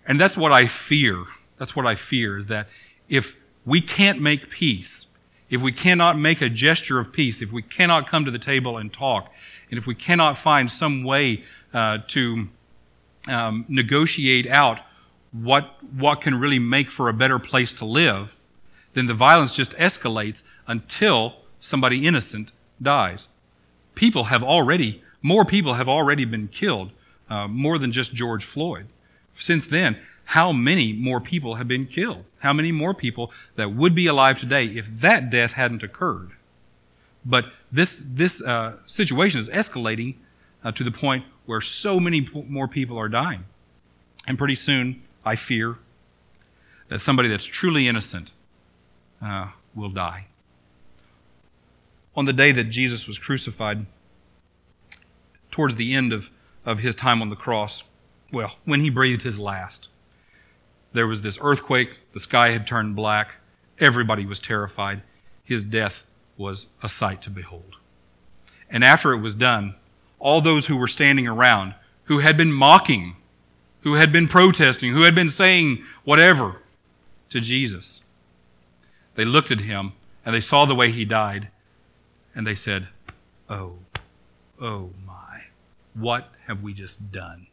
[0.07, 1.25] And that's what I fear.
[1.57, 2.67] That's what I fear is that
[3.07, 5.05] if we can't make peace,
[5.49, 8.77] if we cannot make a gesture of peace, if we cannot come to the table
[8.77, 9.31] and talk,
[9.69, 12.47] and if we cannot find some way uh, to
[13.29, 14.79] um, negotiate out
[15.31, 18.37] what, what can really make for a better place to live,
[18.93, 23.29] then the violence just escalates until somebody innocent dies.
[23.95, 26.91] People have already, more people have already been killed,
[27.29, 28.87] uh, more than just George Floyd.
[29.33, 32.25] Since then, how many more people have been killed?
[32.39, 36.31] How many more people that would be alive today if that death hadn't occurred?
[37.25, 40.15] But this, this uh, situation is escalating
[40.63, 43.45] uh, to the point where so many more people are dying.
[44.27, 45.77] And pretty soon, I fear
[46.87, 48.31] that somebody that's truly innocent
[49.21, 50.27] uh, will die.
[52.15, 53.85] On the day that Jesus was crucified,
[55.49, 56.31] towards the end of,
[56.65, 57.83] of his time on the cross,
[58.31, 59.89] well, when he breathed his last,
[60.93, 61.99] there was this earthquake.
[62.13, 63.37] The sky had turned black.
[63.79, 65.03] Everybody was terrified.
[65.43, 66.05] His death
[66.37, 67.77] was a sight to behold.
[68.69, 69.75] And after it was done,
[70.19, 73.15] all those who were standing around, who had been mocking,
[73.81, 76.57] who had been protesting, who had been saying whatever
[77.29, 78.03] to Jesus,
[79.15, 79.93] they looked at him
[80.25, 81.49] and they saw the way he died
[82.35, 82.87] and they said,
[83.49, 83.73] Oh,
[84.59, 85.43] oh my,
[85.93, 87.47] what have we just done?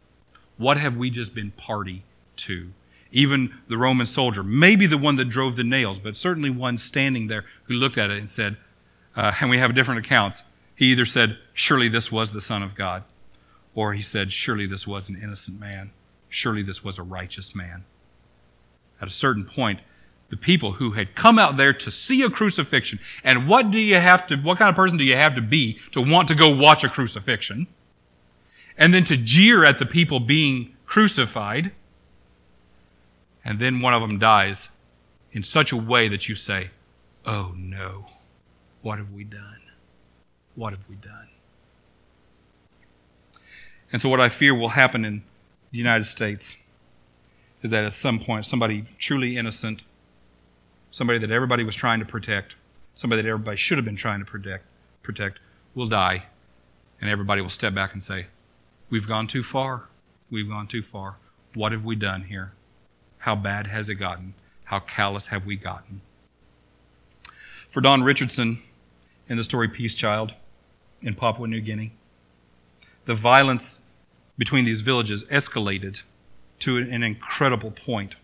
[0.56, 2.04] What have we just been party
[2.36, 2.72] to?
[3.10, 7.28] even the Roman soldier, maybe the one that drove the nails, but certainly one standing
[7.28, 8.56] there who looked at it and said,
[9.16, 10.42] uh, and we have different accounts.
[10.74, 13.02] He either said, Surely this was the Son of God,
[13.74, 15.90] or he said, Surely this was an innocent man.
[16.28, 17.84] Surely this was a righteous man.
[19.00, 19.80] At a certain point,
[20.28, 23.96] the people who had come out there to see a crucifixion, and what do you
[23.96, 26.54] have to, what kind of person do you have to be to want to go
[26.54, 27.66] watch a crucifixion?
[28.76, 31.72] And then to jeer at the people being crucified
[33.48, 34.68] and then one of them dies
[35.32, 36.68] in such a way that you say,
[37.24, 38.04] Oh no,
[38.82, 39.60] what have we done?
[40.54, 41.28] What have we done?
[43.90, 45.22] And so, what I fear will happen in
[45.70, 46.56] the United States
[47.62, 49.82] is that at some point, somebody truly innocent,
[50.90, 52.56] somebody that everybody was trying to protect,
[52.94, 54.64] somebody that everybody should have been trying to protect,
[55.02, 55.40] protect
[55.74, 56.24] will die,
[57.00, 58.26] and everybody will step back and say,
[58.90, 59.84] We've gone too far.
[60.30, 61.16] We've gone too far.
[61.54, 62.52] What have we done here?
[63.18, 64.34] How bad has it gotten?
[64.64, 66.00] How callous have we gotten?
[67.68, 68.60] For Don Richardson
[69.28, 70.34] in the story Peace Child
[71.02, 71.92] in Papua New Guinea,
[73.04, 73.82] the violence
[74.38, 76.02] between these villages escalated
[76.60, 78.14] to an incredible point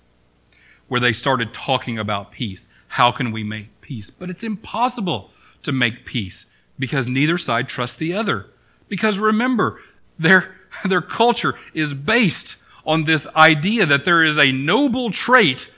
[0.88, 2.68] where they started talking about peace.
[2.88, 4.10] How can we make peace?
[4.10, 5.30] But it's impossible
[5.62, 8.46] to make peace because neither side trusts the other.
[8.88, 9.80] Because remember,
[10.18, 10.54] their,
[10.84, 12.56] their culture is based
[12.86, 15.70] on this idea that there is a noble trait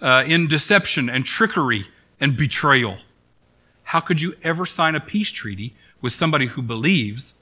[0.00, 1.86] uh, in deception and trickery
[2.20, 2.98] and betrayal.
[3.84, 7.34] How could you ever sign a peace treaty with somebody who believes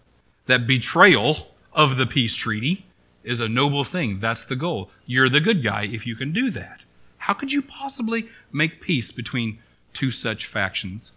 [0.47, 2.87] that betrayal of the peace treaty
[3.25, 4.21] is a noble thing?
[4.21, 4.91] That's the goal.
[5.07, 6.85] You're the good guy if you can do that.
[7.19, 9.59] How could you possibly make peace between
[9.93, 11.13] two such factions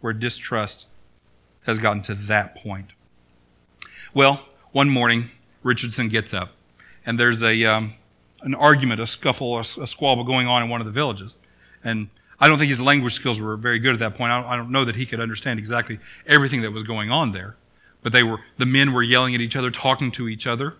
[0.00, 0.88] where distrust
[1.66, 2.94] has gotten to that point.
[4.14, 4.40] Well,
[4.72, 5.30] one morning,
[5.62, 6.52] Richardson gets up,
[7.04, 7.94] and there's a, um,
[8.42, 11.36] an argument, a scuffle, a, a, squabble going on in one of the villages.
[11.84, 12.08] And
[12.40, 14.32] I don't think his language skills were very good at that point.
[14.32, 17.32] I don't, I don't know that he could understand exactly everything that was going on
[17.32, 17.56] there.
[18.02, 20.74] But they were, the men were yelling at each other, talking to each other,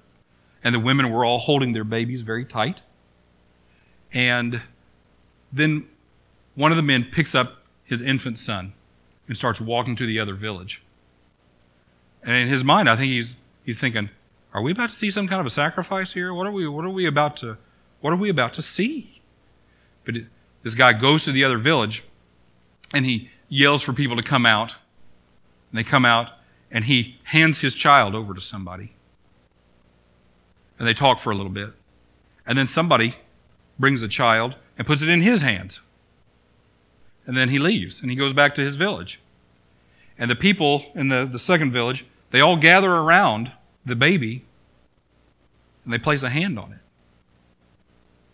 [0.62, 2.82] and the women were all holding their babies very tight.
[4.12, 4.62] And
[5.52, 5.88] then
[6.54, 8.72] one of the men picks up his infant son
[9.26, 10.82] and starts walking to the other village.
[12.22, 14.10] And in his mind, I think he's, he's thinking,
[14.52, 16.32] are we about to see some kind of a sacrifice here?
[16.32, 17.58] What are we, what are we about to,
[18.00, 19.20] what are we about to see?
[20.04, 20.26] But it,
[20.62, 22.02] this guy goes to the other village
[22.92, 24.76] and he yells for people to come out.
[25.70, 26.30] And they come out
[26.70, 28.92] and he hands his child over to somebody.
[30.78, 31.70] And they talk for a little bit.
[32.46, 33.14] And then somebody
[33.78, 35.80] brings a child and puts it in his hands.
[37.26, 39.20] And then he leaves and he goes back to his village.
[40.18, 43.52] And the people in the, the second village, they all gather around
[43.84, 44.44] the baby
[45.84, 46.80] and they place a hand on it.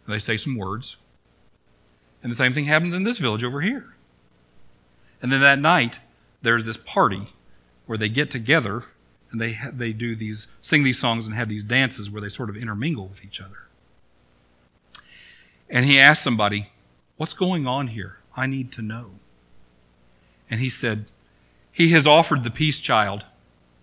[0.06, 0.96] And they say some words.
[2.22, 3.94] And the same thing happens in this village over here.
[5.22, 6.00] And then that night,
[6.42, 7.28] there's this party
[7.86, 8.84] where they get together
[9.30, 12.48] and they, they do these, sing these songs and have these dances where they sort
[12.48, 13.64] of intermingle with each other.
[15.68, 16.70] And he asked somebody,
[17.16, 18.18] What's going on here?
[18.36, 19.12] I need to know.
[20.50, 21.06] And he said,
[21.72, 23.24] He has offered the peace child.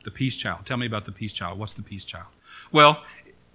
[0.03, 0.65] The peace child.
[0.65, 1.59] Tell me about the peace child.
[1.59, 2.27] What's the peace child?
[2.71, 3.03] Well,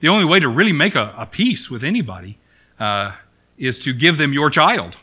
[0.00, 2.38] the only way to really make a, a peace with anybody
[2.78, 3.12] uh,
[3.58, 4.96] is to give them your child.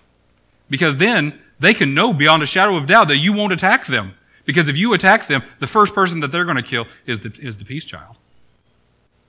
[0.69, 4.15] Because then they can know beyond a shadow of doubt that you won't attack them.
[4.45, 7.33] Because if you attack them, the first person that they're going to kill is the,
[7.39, 8.17] is the peace child.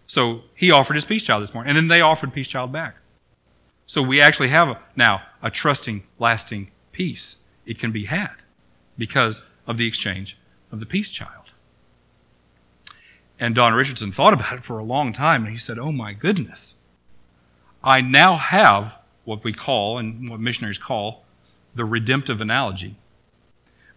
[0.06, 2.96] So he offered his peace child this morning, and then they offered peace child back.
[3.86, 7.36] So we actually have a, now a trusting, lasting peace.
[7.66, 8.36] It can be had
[8.98, 10.38] because of the exchange
[10.70, 11.52] of the peace child.
[13.38, 16.12] And Don Richardson thought about it for a long time, and he said, Oh my
[16.12, 16.76] goodness,
[17.82, 21.24] I now have what we call, and what missionaries call,
[21.74, 22.96] the redemptive analogy.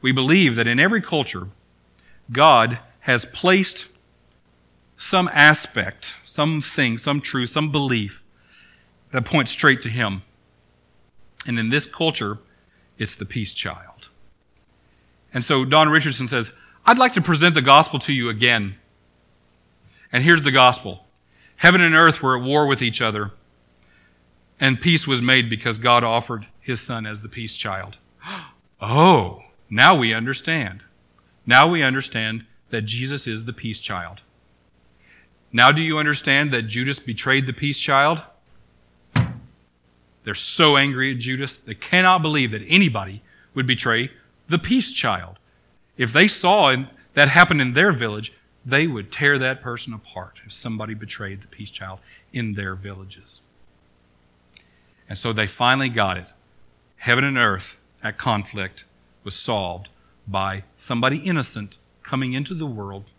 [0.01, 1.47] We believe that in every culture,
[2.31, 3.87] God has placed
[4.95, 8.23] some aspect, something, some truth, some belief
[9.11, 10.23] that points straight to Him.
[11.47, 12.39] And in this culture,
[12.97, 14.09] it's the peace child.
[15.33, 16.53] And so Don Richardson says,
[16.85, 18.75] I'd like to present the gospel to you again.
[20.11, 21.05] And here's the gospel
[21.57, 23.31] Heaven and earth were at war with each other,
[24.59, 27.97] and peace was made because God offered His Son as the peace child.
[28.79, 30.83] Oh, now we understand.
[31.45, 34.21] Now we understand that Jesus is the peace child.
[35.51, 38.21] Now, do you understand that Judas betrayed the peace child?
[40.23, 43.21] They're so angry at Judas, they cannot believe that anybody
[43.53, 44.11] would betray
[44.49, 45.39] the peace child.
[45.95, 46.75] If they saw
[47.13, 48.33] that happen in their village,
[48.65, 51.99] they would tear that person apart if somebody betrayed the peace child
[52.33, 53.41] in their villages.
[55.07, 56.33] And so they finally got it.
[56.97, 58.83] Heaven and earth at conflict
[59.27, 59.89] was solved
[60.25, 63.11] by somebody innocent coming into the world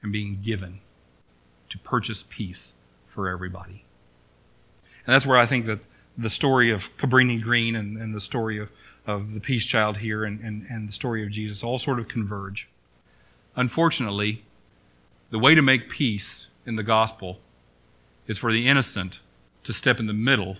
[0.00, 0.80] and being given
[1.68, 2.72] to purchase peace
[3.06, 3.84] for everybody.
[5.04, 8.58] And that's where I think that the story of Cabrini Green and, and the story
[8.58, 8.72] of,
[9.06, 12.08] of the peace child here and, and, and the story of Jesus all sort of
[12.08, 12.66] converge.
[13.56, 14.42] Unfortunately,
[15.28, 17.40] the way to make peace in the gospel
[18.26, 19.20] is for the innocent
[19.64, 20.56] to step in the middle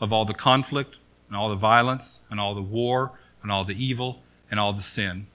[0.00, 0.96] of all the conflict
[1.34, 3.10] and all the violence and all the war
[3.42, 4.22] and all the evil
[4.52, 5.26] and all the sin.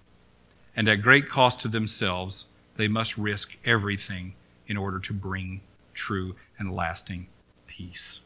[0.74, 2.46] And at great cost to themselves,
[2.78, 4.34] they must risk everything
[4.66, 5.60] in order to bring
[5.94, 7.28] true and lasting
[7.68, 8.22] peace.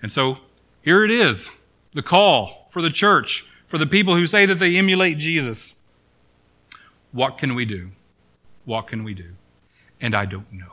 [0.00, 0.38] And so
[0.80, 1.50] here it is
[1.92, 5.78] the call for the church, for the people who say that they emulate Jesus.
[7.10, 7.90] What can we do?
[8.64, 9.32] What can we do?
[10.00, 10.72] And I don't know.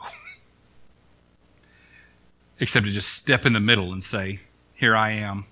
[2.58, 4.40] Except to just step in the middle and say,
[4.80, 5.44] Here I am.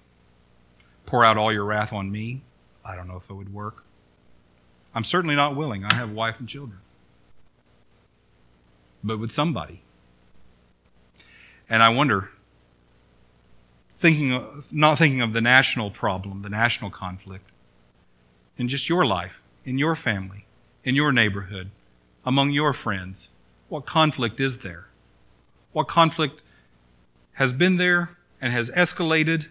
[1.05, 2.41] Pour out all your wrath on me.
[2.83, 3.85] I don't know if it would work.
[4.95, 5.85] I'm certainly not willing.
[5.85, 6.79] I have a wife and children.
[9.05, 9.83] But with somebody.
[11.69, 12.31] And I wonder
[13.95, 17.51] thinking of, not thinking of the national problem, the national conflict,
[18.57, 20.47] in just your life, in your family,
[20.85, 21.71] in your neighborhood,
[22.25, 23.29] among your friends.
[23.69, 24.87] What conflict is there?
[25.73, 26.41] What conflict
[27.35, 29.47] has been there and has escalated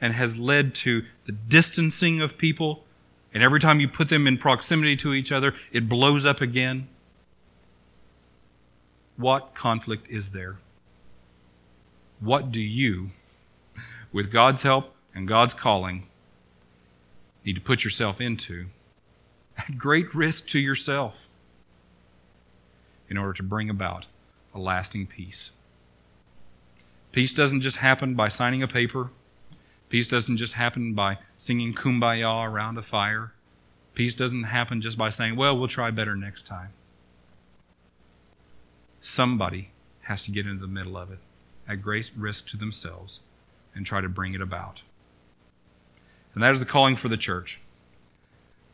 [0.00, 2.84] and has led to the distancing of people?
[3.32, 6.88] And every time you put them in proximity to each other, it blows up again.
[9.16, 10.56] What conflict is there?
[12.20, 13.10] What do you
[14.12, 16.06] with God's help and God's calling,
[17.44, 18.66] need to put yourself into
[19.56, 21.28] at great risk to yourself
[23.08, 24.06] in order to bring about
[24.54, 25.50] a lasting peace.
[27.12, 29.10] Peace doesn't just happen by signing a paper.
[29.88, 33.32] Peace doesn't just happen by singing kumbaya around a fire.
[33.94, 36.70] Peace doesn't happen just by saying, well, we'll try better next time.
[39.00, 39.70] Somebody
[40.02, 41.18] has to get into the middle of it
[41.68, 43.20] at great risk to themselves
[43.74, 44.82] and try to bring it about.
[46.34, 47.60] And that is the calling for the church.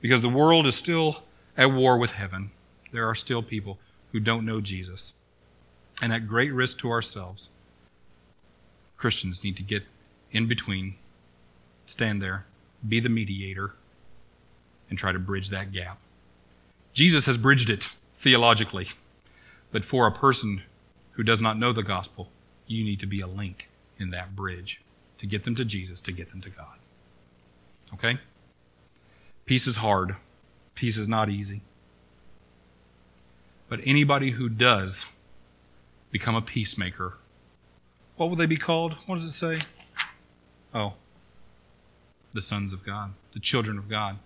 [0.01, 1.24] Because the world is still
[1.57, 2.51] at war with heaven.
[2.93, 3.78] There are still people
[4.12, 5.14] who don't know Jesus.
[6.03, 7.49] And at great risk to ourselves,
[8.97, 9.84] Christians need to get
[10.30, 10.94] in between,
[11.84, 12.47] stand there,
[12.86, 13.74] be the mediator,
[14.88, 15.99] and try to bridge that gap.
[16.92, 18.88] Jesus has bridged it theologically,
[19.70, 20.62] but for a person
[21.12, 22.28] who does not know the gospel,
[22.66, 23.68] you need to be a link
[23.99, 24.80] in that bridge
[25.18, 26.78] to get them to Jesus, to get them to God.
[27.94, 28.18] Okay?
[29.44, 30.16] Peace is hard,
[30.74, 31.62] peace is not easy.
[33.68, 35.07] But anybody who does
[36.11, 37.14] become a peacemaker,
[38.17, 38.95] what will they be called?
[39.07, 39.59] What does it say?
[40.75, 40.95] Oh,
[42.33, 44.19] the sons of God, the children of God.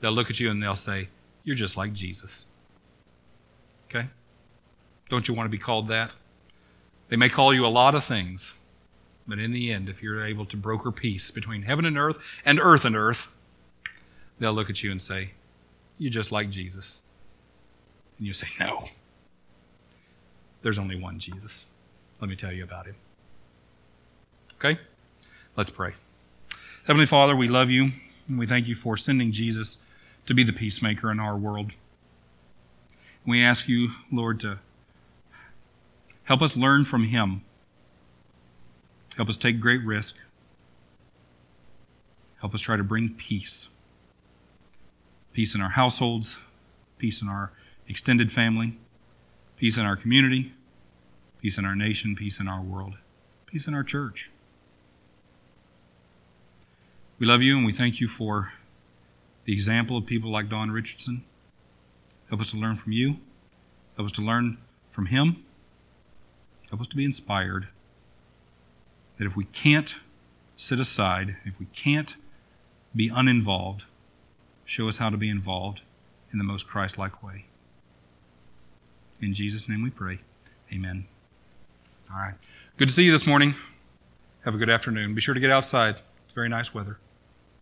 [0.00, 1.08] They'll look at you and they'll say,
[1.44, 2.46] You're just like Jesus.
[3.88, 4.08] Okay?
[5.08, 6.14] Don't you want to be called that?
[7.08, 8.54] They may call you a lot of things,
[9.28, 12.58] but in the end, if you're able to broker peace between heaven and earth and
[12.58, 13.32] earth and earth,
[14.38, 15.32] they'll look at you and say,
[15.98, 17.00] You're just like Jesus.
[18.18, 18.86] And you say, No.
[20.62, 21.66] There's only one Jesus.
[22.22, 22.94] Let me tell you about him.
[24.54, 24.78] Okay?
[25.56, 25.94] Let's pray.
[26.86, 27.90] Heavenly Father, we love you,
[28.28, 29.78] and we thank you for sending Jesus
[30.26, 31.72] to be the peacemaker in our world.
[33.26, 34.60] We ask you, Lord, to
[36.22, 37.42] help us learn from him.
[39.16, 40.16] Help us take great risk.
[42.40, 43.70] Help us try to bring peace.
[45.32, 46.38] Peace in our households,
[46.98, 47.50] peace in our
[47.88, 48.78] extended family,
[49.56, 50.52] peace in our community,
[51.42, 52.94] peace in our nation, peace in our world,
[53.46, 54.30] peace in our church.
[57.18, 58.52] We love you and we thank you for
[59.44, 61.24] the example of people like Don Richardson.
[62.28, 63.16] Help us to learn from you.
[63.96, 64.56] Help us to learn
[64.90, 65.44] from him.
[66.70, 67.68] Help us to be inspired
[69.18, 69.96] that if we can't
[70.56, 72.16] sit aside, if we can't
[72.94, 73.84] be uninvolved,
[74.64, 75.80] show us how to be involved
[76.32, 77.46] in the most Christ like way.
[79.20, 80.20] In Jesus' name we pray.
[80.72, 81.06] Amen.
[82.12, 82.34] All right.
[82.76, 83.54] Good to see you this morning.
[84.44, 85.14] Have a good afternoon.
[85.14, 86.00] Be sure to get outside.
[86.24, 86.98] It's very nice weather.